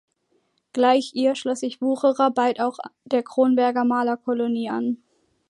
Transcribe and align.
Gleich 0.73 1.11
ihr 1.13 1.35
schloss 1.35 1.59
sich 1.59 1.79
Wucherer 1.79 2.31
bald 2.31 2.59
auch 2.59 2.79
der 3.05 3.21
Kronberger 3.21 3.85
Malerkolonie 3.85 4.67
an. 4.71 5.03